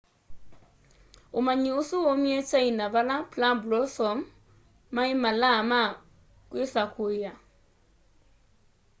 [1.39, 4.17] umanyi ũsu waumie china vala plum blossom
[4.95, 5.81] mai malaa ma
[6.49, 7.33] kwisakuiya